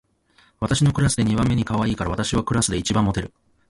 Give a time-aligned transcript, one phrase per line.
[0.59, 3.31] 私はクラスで二番目にかわいいから、私はクラスで一番モテる